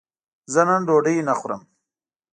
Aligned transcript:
زه 0.53 0.61
نن 0.67 0.81
ډوډی 0.87 1.17
نه 1.27 1.33
خورم 1.39 1.61